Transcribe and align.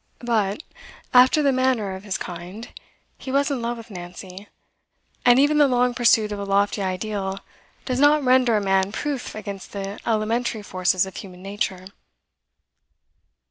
But, 0.25 0.63
after 1.13 1.43
the 1.43 1.51
manner 1.51 1.93
of 1.93 2.05
his 2.05 2.17
kind, 2.17 2.69
he 3.19 3.31
was 3.31 3.51
in 3.51 3.61
love 3.61 3.77
with 3.77 3.91
Nancy, 3.91 4.47
and 5.23 5.37
even 5.37 5.59
the 5.59 5.67
long 5.67 5.93
pursuit 5.93 6.31
of 6.31 6.39
a 6.39 6.43
lofty 6.43 6.81
ideal 6.81 7.41
does 7.85 7.99
not 7.99 8.23
render 8.23 8.57
a 8.57 8.61
man 8.63 8.91
proof 8.91 9.35
against 9.35 9.73
the 9.73 9.99
elementary 10.03 10.63
forces 10.63 11.05
of 11.05 11.17
human 11.17 11.43
nature. 11.43 11.85